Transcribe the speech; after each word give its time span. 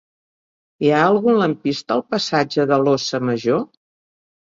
Hi 0.85 0.89
ha 0.93 1.01
algun 1.09 1.37
lampista 1.43 1.99
al 1.99 2.03
passatge 2.17 2.69
de 2.75 2.83
l'Óssa 2.89 3.25
Major? 3.31 3.67